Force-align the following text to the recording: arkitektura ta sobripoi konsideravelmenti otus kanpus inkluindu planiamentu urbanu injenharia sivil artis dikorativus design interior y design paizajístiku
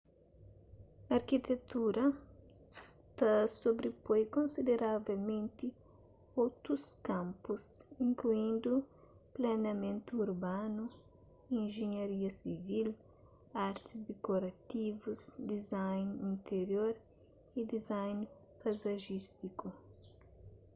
arkitektura 1.17 2.03
ta 3.17 3.31
sobripoi 3.59 4.23
konsideravelmenti 4.35 5.67
otus 6.43 6.83
kanpus 7.07 7.63
inkluindu 8.05 8.71
planiamentu 9.35 10.11
urbanu 10.25 10.83
injenharia 11.59 12.31
sivil 12.41 12.89
artis 13.67 13.95
dikorativus 14.09 15.21
design 15.51 16.05
interior 16.33 16.93
y 17.59 17.61
design 17.73 18.17
paizajístiku 18.61 19.67